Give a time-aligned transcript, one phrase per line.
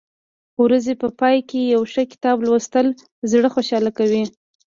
[0.53, 2.87] د ورځې په پای کې یو ښه کتاب لوستل
[3.31, 4.23] زړه خوشحاله کوي.